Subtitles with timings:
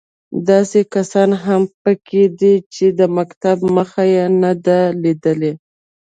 [0.49, 5.51] داسې کسان هم په کې دي چې د مکتب مخ یې نه دی لیدلی.